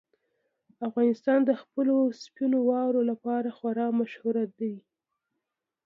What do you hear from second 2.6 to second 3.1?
واورو